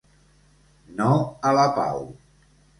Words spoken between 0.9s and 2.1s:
No a la pau.